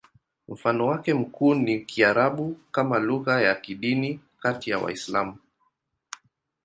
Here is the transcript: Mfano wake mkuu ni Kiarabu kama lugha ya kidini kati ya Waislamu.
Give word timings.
Mfano 0.49 0.87
wake 0.87 1.13
mkuu 1.13 1.55
ni 1.55 1.79
Kiarabu 1.79 2.57
kama 2.71 2.99
lugha 2.99 3.41
ya 3.41 3.55
kidini 3.55 4.19
kati 4.39 4.69
ya 4.69 4.79
Waislamu. 4.79 5.37